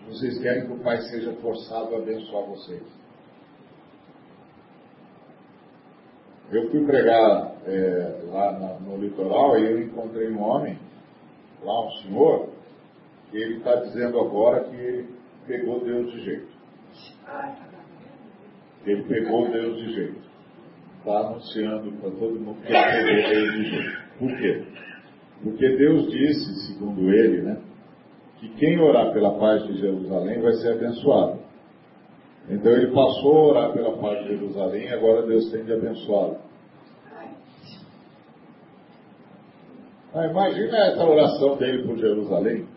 [0.10, 3.02] Vocês querem que o Pai seja forçado a abençoar vocês.
[6.51, 10.77] Eu fui pregar é, lá no, litoral e eu encontrei um homem,
[11.63, 12.49] lá um senhor,
[13.32, 15.10] que ele está dizendo agora que ele
[15.47, 16.47] pegou Deus de jeito.
[18.86, 20.23] Ele pegou Deus de jeito.
[20.99, 24.03] Está anunciando para todo mundo que ele pegou Deus de jeito.
[24.19, 24.63] Por quê?
[25.43, 27.58] Porque Deus disse, segundo ele, né,
[28.39, 31.42] que quem orar pela paz de Jerusalém vai ser abençoado.
[32.49, 36.38] Então ele passou a orar pela paz de Jerusalém agora Deus tem de abençoá-lo.
[40.13, 42.67] Ah, imagina essa oração dele por Jerusalém.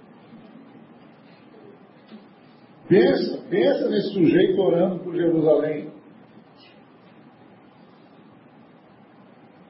[2.89, 5.91] Pensa, pensa nesse sujeito orando por Jerusalém.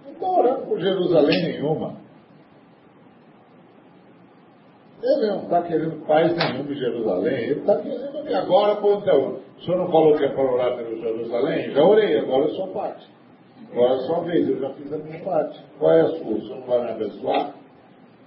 [0.04, 1.96] Não está orando por Jerusalém nenhuma.
[5.02, 7.34] Ele não está querendo paz nenhuma em Jerusalém.
[7.36, 11.00] Ele está querendo agora, pô, então, o senhor não falou que é para orar pelo
[11.00, 11.70] Jerusalém?
[11.70, 13.10] Já orei, agora é a sua parte.
[13.72, 15.64] Agora é a sua vez, eu já fiz a minha parte.
[15.78, 16.34] Qual é a sua?
[16.34, 17.54] O senhor não vai me abençoar?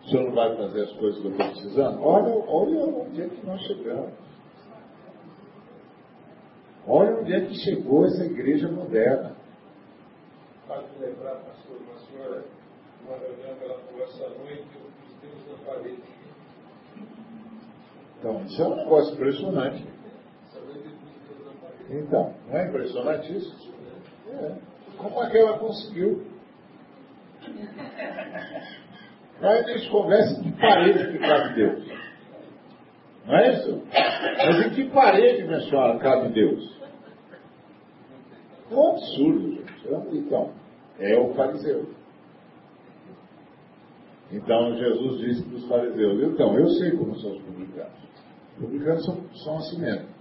[0.04, 2.04] O senhor não vai fazer as coisas que eu estou precisando?
[2.04, 4.14] Olha, olha onde é que nós chegamos.
[6.88, 9.36] Olha onde é que chegou essa igreja moderna.
[10.68, 12.44] Faz me lembrar, pastor, uma senhora,
[13.06, 14.66] uma reunião que ela falou essa noite,
[15.08, 16.04] os Deus na parede.
[18.18, 19.99] Então, isso é um negócio impressionante.
[21.90, 23.74] Então, não é impressionante isso?
[24.32, 24.56] É.
[24.98, 26.24] Como é que ela conseguiu?
[29.42, 31.88] Aí eles conversam de parede ficar de Deus.
[33.26, 33.84] Não é isso?
[34.38, 36.80] Mas em que parede, minha senhora, cabe Deus?
[38.70, 40.18] É um absurdo, gente.
[40.18, 40.52] Então,
[41.00, 41.90] é o fariseu.
[44.32, 47.98] Então Jesus disse para os fariseus, então, eu sei como são os publicanos.
[48.54, 50.19] Os publicanos são, são assim mesmo.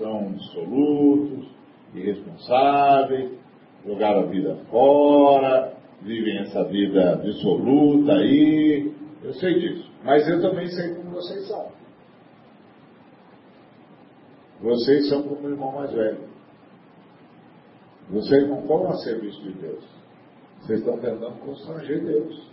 [0.00, 1.46] São dissolutos,
[1.94, 3.32] irresponsáveis,
[3.84, 8.94] jogaram a vida fora, vivem essa vida dissoluta aí.
[9.22, 9.90] Eu sei disso.
[10.02, 11.66] Mas eu também sei como vocês são.
[14.62, 16.30] Vocês são como o irmão mais velho.
[18.08, 19.84] Vocês não estão a serviço de Deus.
[20.62, 22.50] Vocês estão tentando constranger Deus.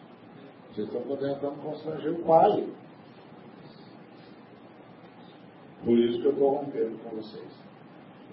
[0.73, 2.67] Vocês estão tentando constranger o Pai.
[5.83, 7.67] Por isso que eu estou rompendo com vocês.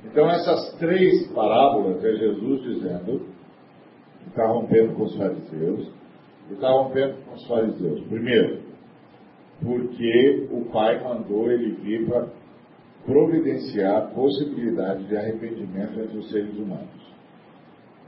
[0.05, 3.35] Então, essas três parábolas é Jesus dizendo
[4.27, 5.89] está rompendo com os fariseus.
[6.51, 8.01] E está rompendo com os fariseus.
[8.05, 8.61] Primeiro,
[9.63, 12.29] porque o Pai mandou ele vir para
[13.07, 17.05] providenciar a possibilidade de arrependimento entre os seres humanos.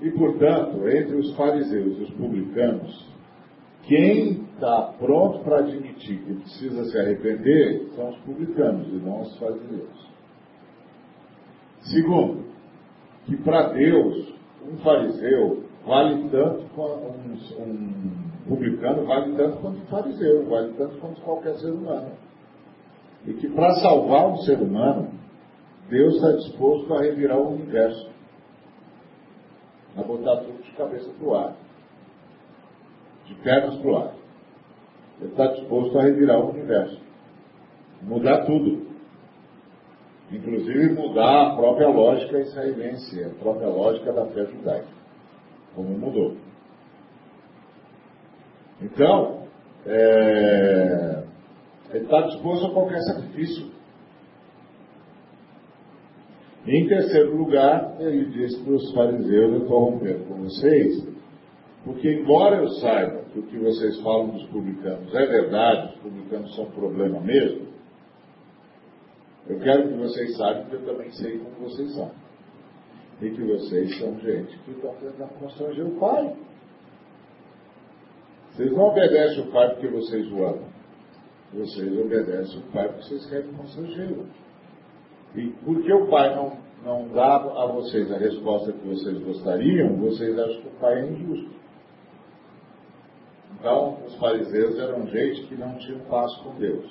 [0.01, 3.09] E, portanto, entre os fariseus e os publicanos,
[3.85, 9.39] quem está pronto para admitir que precisa se arrepender são os publicanos e não os
[9.39, 10.07] fariseus.
[11.81, 12.45] Segundo,
[13.27, 14.35] que para Deus,
[14.67, 20.97] um fariseu vale tanto quanto um, um publicano vale tanto quanto um fariseu, vale tanto
[20.99, 22.13] quanto qualquer ser humano.
[23.27, 25.11] E que para salvar um ser humano,
[25.91, 28.11] Deus está disposto a revirar o universo
[29.97, 31.57] a botar tudo de cabeça para o ar,
[33.27, 34.26] de pernas para o ar.
[35.21, 37.01] Ele está disposto a revirar o universo,
[38.03, 38.87] mudar tudo.
[40.31, 44.89] Inclusive mudar a própria lógica israelense, a própria lógica da fé judaica,
[45.75, 46.37] como mudou.
[48.83, 49.45] Então,
[49.87, 51.23] é,
[51.93, 53.71] ele está disposto a qualquer sacrifício.
[56.67, 61.16] Em terceiro lugar, ele disse para os fariseus, eu estou rompendo com vocês,
[61.87, 66.53] porque embora eu saiba que o que vocês falam dos publicanos é verdade, os publicanos
[66.57, 67.69] são problema mesmo,
[69.49, 72.11] eu quero que vocês saibam que eu também sei como vocês são.
[73.23, 76.37] E que vocês são gente que está tentando constranger o pai.
[78.51, 80.69] Vocês não obedecem o pai porque vocês o amam.
[81.55, 84.27] Vocês obedecem o pai porque vocês querem constrangê-lo.
[85.37, 90.37] E porque o pai não, não dá a vocês a resposta que vocês gostariam, vocês
[90.37, 91.66] acham que o pai é injusto.
[93.59, 96.91] Então, os fariseus eram gente que não tinha paz com Deus.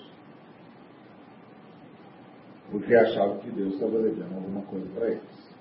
[2.72, 5.56] Porque achavam que Deus estava devendo alguma coisa para eles.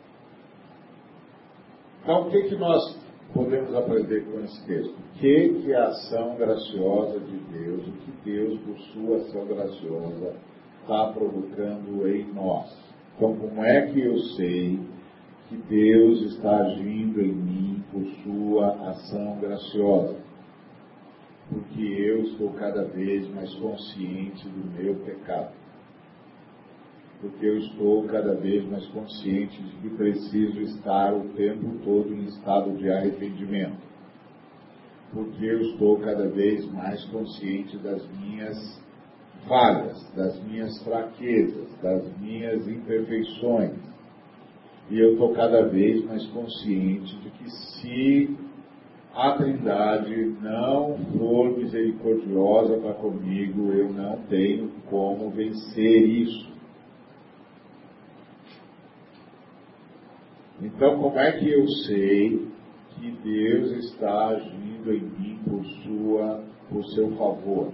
[2.02, 2.98] Então, o que, que nós
[3.32, 4.94] podemos aprender com esse texto?
[4.94, 10.36] O que, que a ação graciosa de Deus, o que Deus, por sua ação graciosa,
[10.84, 12.76] está provocando em nós.
[13.16, 14.80] Então, como é que eu sei
[15.48, 20.23] que Deus está agindo em mim por sua ação graciosa?
[21.54, 25.52] Porque eu estou cada vez mais consciente do meu pecado.
[27.20, 32.24] Porque eu estou cada vez mais consciente de que preciso estar o tempo todo em
[32.24, 33.78] estado de arrependimento.
[35.12, 38.82] Porque eu estou cada vez mais consciente das minhas
[39.46, 43.78] falhas, das minhas fraquezas, das minhas imperfeições.
[44.90, 48.43] E eu estou cada vez mais consciente de que se
[49.14, 56.52] a Trindade não for misericordiosa para comigo, eu não tenho como vencer isso.
[60.60, 62.48] Então, como é que eu sei
[62.94, 67.72] que Deus está agindo em mim por, sua, por seu favor?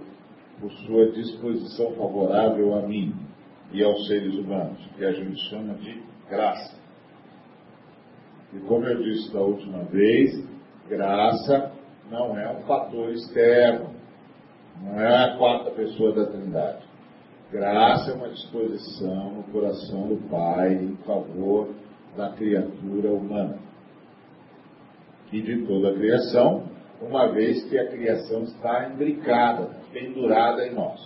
[0.61, 3.13] por sua disposição favorável a mim
[3.73, 6.79] e aos seres humanos, que a gente chama de graça.
[8.53, 10.45] E como eu disse da última vez,
[10.91, 11.71] graça
[12.09, 13.91] não é um fator externo,
[14.83, 16.83] não é a quarta pessoa da Trindade.
[17.49, 21.69] Graça é uma disposição no coração do Pai em favor
[22.17, 23.57] da criatura humana
[25.31, 26.65] e de toda a criação,
[27.01, 30.99] uma vez que a criação está imbricada, pendurada em nós.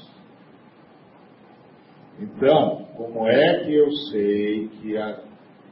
[2.19, 4.93] Então, como é que eu sei que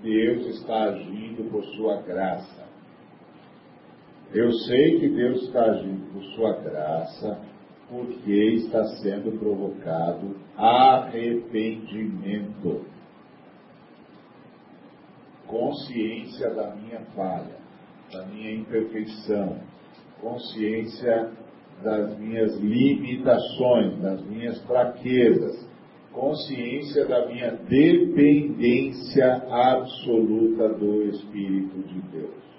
[0.04, 2.63] Deus está agindo por sua graça?
[4.34, 7.40] Eu sei que Deus está agindo por sua graça
[7.88, 12.84] porque está sendo provocado arrependimento.
[15.46, 17.58] Consciência da minha falha,
[18.12, 19.60] da minha imperfeição,
[20.20, 21.30] consciência
[21.84, 25.64] das minhas limitações, das minhas fraquezas,
[26.12, 32.53] consciência da minha dependência absoluta do Espírito de Deus.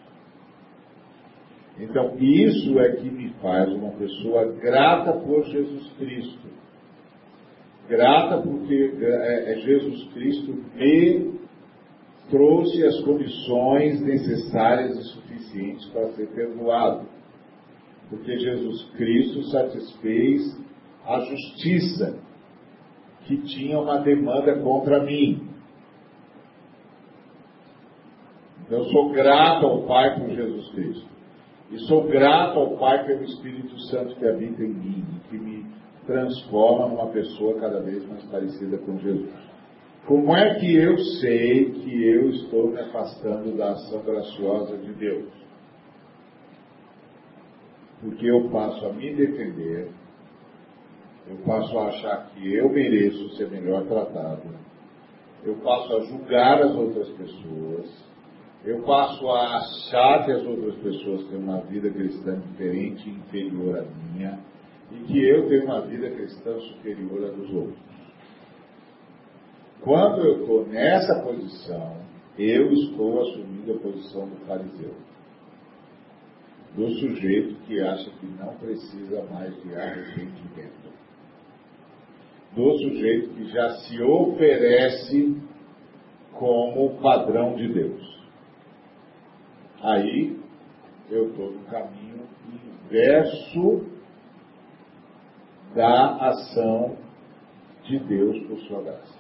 [1.79, 6.49] Então, isso é que me faz uma pessoa grata por Jesus Cristo.
[7.89, 11.35] Grata porque é, é Jesus Cristo me
[12.31, 17.07] trouxe as condições necessárias e suficientes para ser perdoado.
[18.09, 20.65] Porque Jesus Cristo satisfez
[21.05, 22.19] a justiça
[23.25, 25.49] que tinha uma demanda contra mim.
[28.65, 31.14] Então, eu sou grato ao Pai por Jesus Cristo.
[31.71, 35.67] E sou grato ao Pai pelo Espírito Santo que habita em mim, que me
[36.07, 39.31] transforma numa pessoa cada vez mais parecida com Jesus.
[40.07, 45.33] Como é que eu sei que eu estou me afastando da ação graciosa de Deus?
[48.03, 49.91] Porque eu passo a me defender,
[51.27, 54.43] eu passo a achar que eu mereço ser melhor tratado,
[55.43, 58.14] eu passo a julgar as outras pessoas,
[58.65, 63.83] eu passo a achar que as outras pessoas têm uma vida cristã diferente inferior à
[63.83, 64.39] minha,
[64.91, 67.79] e que eu tenho uma vida cristã superior à dos outros.
[69.83, 71.97] Quando eu estou nessa posição,
[72.39, 74.95] eu estou assumindo a posição do fariseu.
[76.75, 80.91] Do sujeito que acha que não precisa mais de arrependimento.
[82.57, 85.37] Do sujeito que já se oferece
[86.33, 88.14] como padrão de Deus.
[89.85, 90.35] Aí
[91.11, 92.27] eu estou no caminho
[92.87, 93.85] inverso
[95.75, 96.97] da ação
[97.83, 99.19] de Deus por sua graça.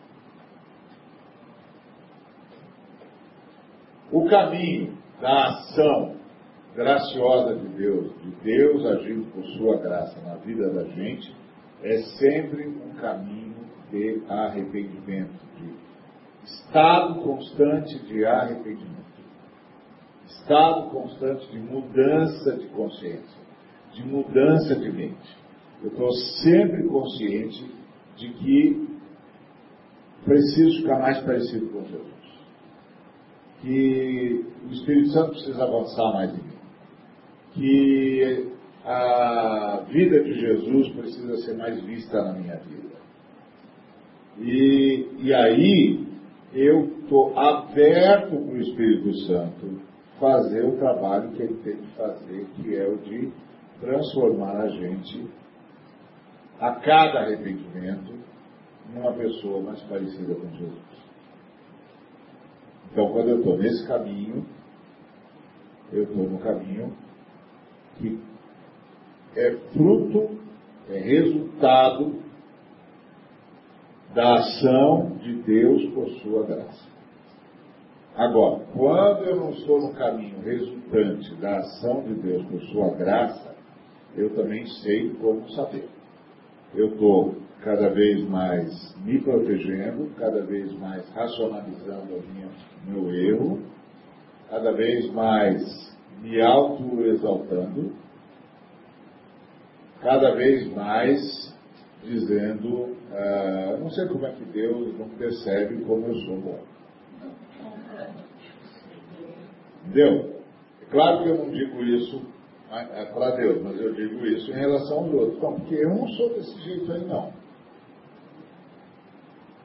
[4.10, 6.16] O caminho da ação
[6.74, 11.36] graciosa de Deus, de Deus agindo por sua graça na vida da gente,
[11.82, 13.54] é sempre um caminho
[13.90, 15.74] de arrependimento, de
[16.42, 19.03] estado constante de arrependimento
[20.34, 23.44] estado constante de mudança de consciência,
[23.92, 25.44] de mudança de mente.
[25.82, 26.10] Eu estou
[26.42, 27.70] sempre consciente
[28.16, 28.88] de que
[30.24, 32.14] preciso ficar mais parecido com Jesus.
[33.60, 36.54] Que o Espírito Santo precisa avançar mais em mim.
[37.52, 38.48] Que
[38.84, 42.94] a vida de Jesus precisa ser mais vista na minha vida.
[44.38, 46.06] E, e aí
[46.52, 52.46] eu estou aberto para o Espírito Santo fazer o trabalho que ele tem que fazer,
[52.54, 53.32] que é o de
[53.80, 55.28] transformar a gente,
[56.60, 58.14] a cada arrependimento,
[58.94, 60.94] numa pessoa mais parecida com Jesus.
[62.92, 64.46] Então, quando eu estou nesse caminho,
[65.92, 66.92] eu estou no caminho
[67.98, 68.20] que
[69.36, 70.38] é fruto,
[70.88, 72.22] é resultado
[74.14, 76.93] da ação de Deus por sua graça.
[78.16, 83.54] Agora, quando eu não estou no caminho resultante da ação de Deus por sua graça,
[84.16, 85.88] eu também sei como saber.
[86.74, 93.60] Eu estou cada vez mais me protegendo, cada vez mais racionalizando o meu erro,
[94.48, 97.92] cada vez mais me auto-exaltando,
[100.00, 101.52] cada vez mais
[102.04, 106.73] dizendo, ah, não sei como é que Deus não percebe como eu sou bom.
[109.84, 110.40] Entendeu?
[110.82, 112.22] É claro que eu não digo isso
[112.70, 115.36] é, para Deus, mas eu digo isso em relação aos outros.
[115.36, 117.32] Então, porque eu não sou desse jeito aí, não.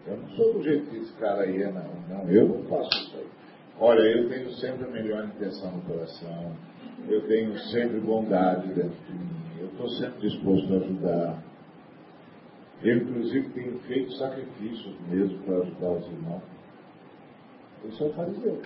[0.06, 1.90] Eu não sou do jeito que esse cara aí é, não.
[2.10, 3.28] Não, eu não faço isso aí.
[3.80, 6.56] Olha, eu tenho sempre a melhor intenção no coração.
[7.08, 9.30] Eu tenho sempre bondade dentro de mim.
[9.60, 11.44] Eu estou sempre disposto a ajudar.
[12.84, 16.44] Eu, inclusive, tenho feito sacrifícios mesmo para ajudar os irmãos.
[17.84, 18.62] Eu sou fariseu.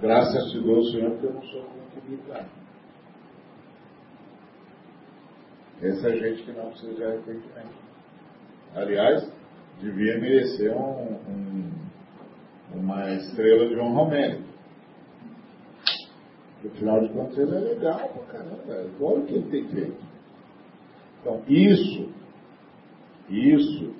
[0.00, 2.48] Graças te dou, Senhor, porque eu não sou como publicano.
[5.82, 7.88] Essa é gente que não precisa de arrependimento.
[8.76, 9.32] Aliás,
[9.80, 11.72] devia merecer um, um,
[12.74, 14.48] uma estrela de honra ao mérito.
[16.64, 18.90] Afinal de contas, ele é legal pra caramba.
[19.00, 20.02] Olha o que ele tem feito.
[21.20, 22.08] Então, isso,
[23.28, 23.94] isso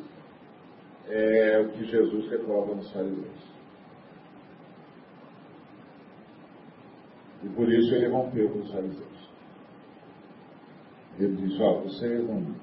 [1.09, 3.58] é o que Jesus reprova nos fariseus.
[7.49, 9.29] E por isso ele rompeu com os fariseus.
[11.19, 12.55] Ele disse, ó, vocês não,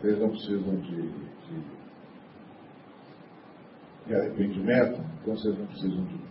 [0.00, 1.64] vocês não precisam de, de,
[4.06, 6.26] de arrependimento, então vocês não precisam de mim.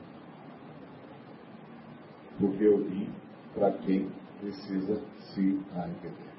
[2.40, 3.10] Porque eu vim
[3.54, 4.10] para quem
[4.42, 5.02] precisa
[5.34, 6.36] se arrepender.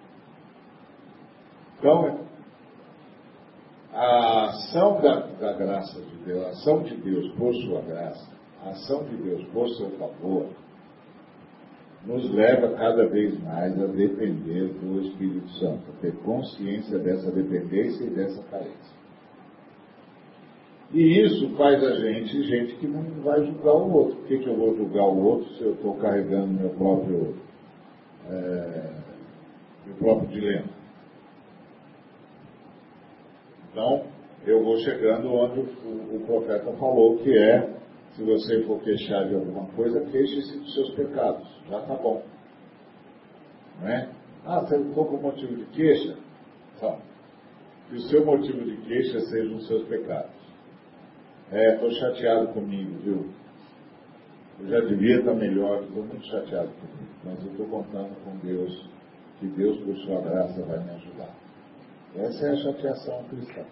[1.78, 2.26] Então,
[3.92, 8.35] a ação da, da graça de Deus, a ação de Deus por sua graça,
[8.66, 10.48] a ação de Deus por seu favor,
[12.04, 18.04] nos leva cada vez mais a depender do Espírito Santo, a ter consciência dessa dependência
[18.04, 18.96] e dessa carência.
[20.92, 24.16] E isso faz a gente gente que não vai julgar o outro.
[24.16, 27.34] Por que, que eu vou julgar o outro se eu estou carregando meu próprio,
[28.30, 28.92] é,
[29.84, 30.68] meu próprio dilema?
[33.72, 34.04] Então,
[34.46, 37.75] eu vou chegando onde o, o profeta falou, que é,
[38.16, 41.46] se você for queixar de alguma coisa, queixe-se dos seus pecados.
[41.68, 42.22] Já está bom.
[43.80, 44.08] Não é?
[44.46, 46.16] Ah, você não com motivo de queixa?
[46.74, 46.98] Então,
[47.88, 50.34] que o seu motivo de queixa sejam os seus pecados.
[51.52, 53.30] É, estou chateado comigo, viu?
[54.60, 58.88] Eu já devia estar melhor, estou muito chateado comigo, mas eu estou contando com Deus,
[59.38, 61.34] que Deus, por sua graça, vai me ajudar.
[62.16, 63.62] Essa é a chateação cristã.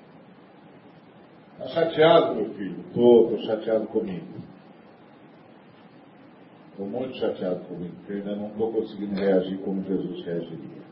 [1.55, 2.80] Está chateado, meu filho?
[2.80, 4.34] Estou, estou chateado comigo.
[6.74, 10.82] Estou muito chateado comigo, porque ainda não estou conseguindo reagir como Jesus reagiria.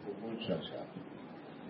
[0.00, 0.90] Estou muito chateado.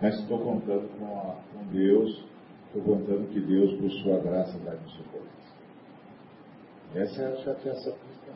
[0.01, 2.31] Mas estou contando com, a, com Deus
[2.73, 5.27] Estou contando que Deus, por sua graça, vai me socorrer.
[6.95, 8.33] Essa é a chateação cristã.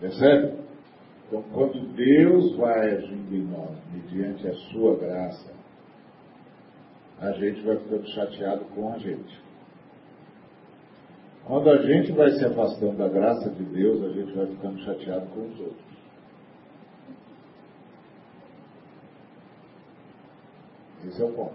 [0.00, 0.64] Percebe?
[1.26, 5.52] Então, quando Deus vai agindo em nós, mediante a sua graça,
[7.20, 9.47] a gente vai ficando chateado com a gente.
[11.48, 15.26] Quando a gente vai se afastando da graça de Deus, a gente vai ficando chateado
[15.28, 15.88] com os outros.
[21.06, 21.54] Esse é o ponto.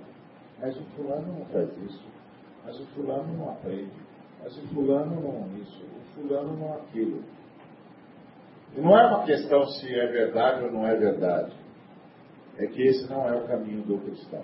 [0.60, 2.04] Mas o fulano não faz isso.
[2.66, 3.92] Mas o fulano não aprende.
[4.42, 5.84] Mas o fulano não isso.
[5.84, 7.22] O fulano não aquilo.
[8.76, 11.54] E não é uma questão se é verdade ou não é verdade.
[12.58, 14.44] É que esse não é o caminho do cristão.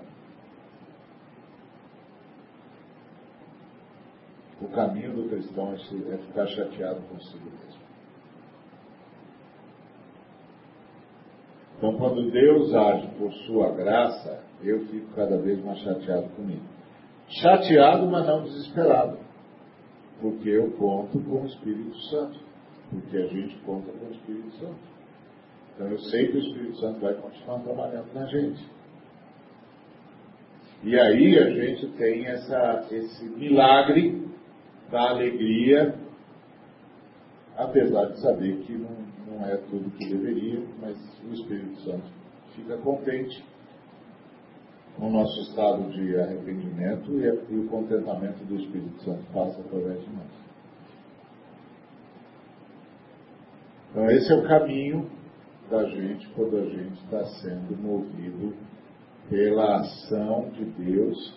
[4.62, 7.80] O caminho do cristão é, é ficar chateado consigo mesmo.
[11.78, 16.66] Então, quando Deus age por sua graça, eu fico cada vez mais chateado comigo.
[17.30, 19.18] Chateado, mas não desesperado.
[20.20, 22.38] Porque eu conto com o Espírito Santo.
[22.90, 24.90] Porque a gente conta com o Espírito Santo.
[25.74, 28.70] Então eu sei que o Espírito Santo vai continuar trabalhando na gente.
[30.84, 34.29] E aí a gente tem essa, esse milagre
[34.92, 35.96] da alegria,
[37.56, 38.90] apesar de saber que não,
[39.28, 40.98] não é tudo que deveria, mas
[41.30, 42.12] o Espírito Santo
[42.56, 43.44] fica contente
[44.98, 50.10] no nosso estado de arrependimento e, e o contentamento do Espírito Santo passa através de
[50.10, 50.40] nós.
[53.92, 55.10] Então, esse é o caminho
[55.70, 58.54] da gente quando a gente está sendo movido
[59.30, 61.34] pela ação de Deus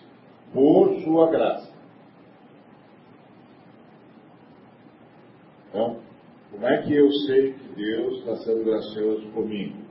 [0.51, 1.71] por sua graça.
[5.69, 5.99] Então,
[6.63, 9.83] como é que eu sei que Deus está sendo gracioso comigo?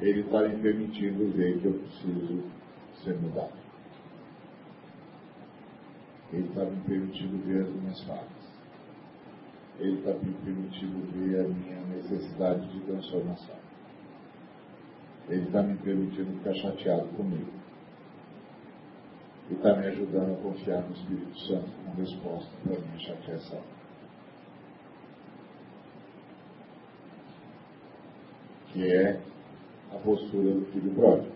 [0.00, 2.44] Ele está me permitindo ver que eu preciso
[3.02, 3.58] ser mudado.
[6.32, 8.60] Ele está me permitindo ver as minhas falhas.
[9.80, 13.56] Ele está me permitindo ver a minha necessidade de transformação.
[15.28, 17.50] Ele está me permitindo ficar chateado comigo.
[19.50, 23.77] E está me ajudando a confiar no Espírito Santo como resposta para a minha chateação.
[28.78, 29.20] Que é
[29.92, 31.32] a postura do filho pródigo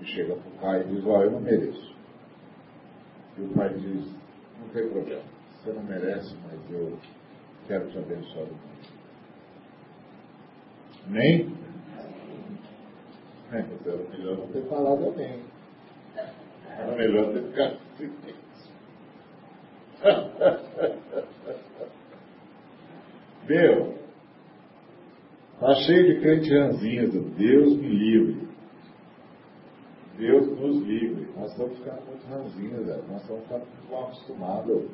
[0.00, 1.94] e chega para o pai e diz, ó, eu não mereço.
[3.36, 4.04] E o pai diz,
[4.58, 5.22] não tem problema,
[5.62, 6.98] você não merece, mas eu
[7.68, 8.48] quero te abençoar.
[11.06, 11.56] Nem?
[13.52, 15.40] É, mas era melhor não ter falado amém.
[16.68, 18.38] Era melhor ter ficado silêncio.
[23.48, 23.97] Meu,
[25.68, 28.48] tá cheio de crente ranzinza, Deus me livre.
[30.16, 31.28] Deus nos livre.
[31.36, 33.04] Nós estamos ficando muito ranzinhos, velho.
[33.08, 34.90] nós estamos ficando muito acostumados.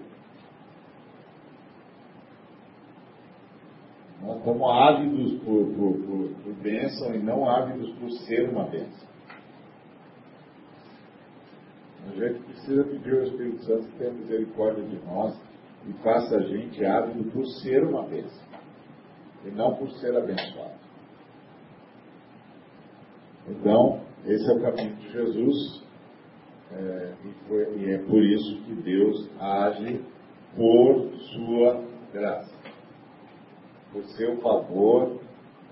[4.21, 9.09] Nós estamos ávidos por, por, por, por bênção e não ávidos por ser uma bênção.
[12.09, 15.41] A gente precisa pedir ao Espírito Santo que tenha misericórdia de nós
[15.89, 18.54] e faça a gente ávido por ser uma bênção
[19.45, 20.75] e não por ser abençoado.
[23.49, 25.85] Então, esse é o caminho de Jesus,
[26.73, 30.03] é, e, foi, e é por isso que Deus age
[30.57, 32.55] por sua graça.
[33.93, 35.21] por seu favor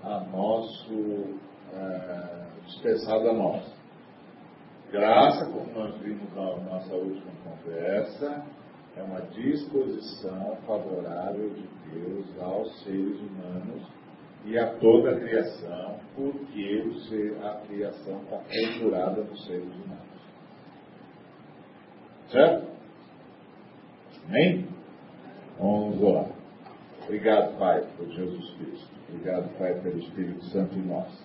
[0.01, 1.39] a nosso
[1.73, 3.73] é, dispensado a nós.
[4.91, 8.45] Graça, como nós vimos na nossa última conversa,
[8.95, 13.83] é uma disposição favorável de Deus aos seres humanos
[14.45, 16.91] e a toda a criação, porque
[17.41, 20.13] a criação está procurada nos seres humanos.
[22.29, 22.67] Certo?
[24.27, 24.67] Amém?
[25.59, 26.29] Vamos orar.
[27.03, 28.93] Obrigado, Pai, por Jesus Cristo.
[29.09, 31.23] Obrigado, Pai, pelo Espírito Santo em nós.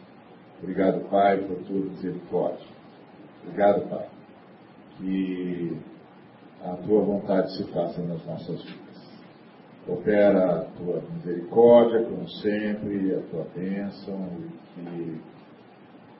[0.60, 2.66] Obrigado, Pai, por tua misericórdia.
[3.44, 4.08] Obrigado, Pai,
[4.98, 5.76] que
[6.64, 8.88] a tua vontade se faça nas nossas vidas.
[9.86, 15.20] Opera a tua misericórdia, como sempre, a tua bênção, e que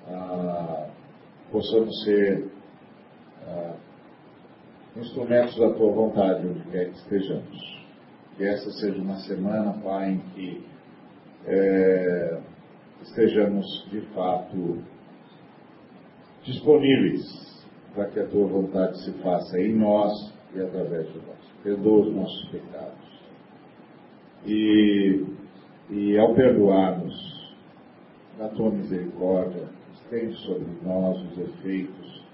[0.09, 0.89] ah,
[1.51, 2.49] possamos ser
[3.47, 3.75] ah,
[4.97, 7.79] instrumentos da tua vontade onde quer que estejamos.
[8.37, 10.65] Que essa seja uma semana, Pai, em que
[11.47, 12.41] é,
[13.03, 14.79] estejamos de fato
[16.45, 17.48] disponíveis
[17.99, 21.39] para que a tua vontade se faça em nós e através de nós.
[21.65, 23.25] Perdoa os nossos pecados.
[24.47, 25.27] E,
[25.91, 27.13] e ao perdoarmos,
[28.39, 32.25] na tua misericórdia, estende sobre nós os efeitos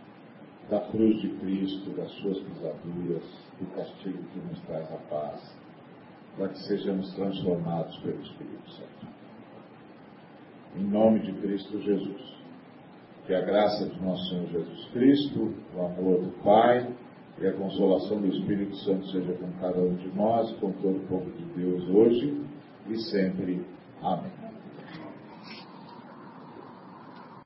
[0.68, 3.24] da cruz de Cristo, das suas pisaduras,
[3.58, 5.56] do castigo que nos traz a paz,
[6.36, 9.06] para que sejamos transformados pelo Espírito Santo.
[10.76, 12.43] Em nome de Cristo Jesus.
[13.26, 16.86] Que a graça de nosso Senhor Jesus Cristo, o amor do Pai
[17.40, 21.06] e a consolação do Espírito Santo seja com cada um de nós, com todo o
[21.06, 22.44] povo de Deus hoje
[22.88, 23.64] e sempre.
[24.02, 24.43] Amém.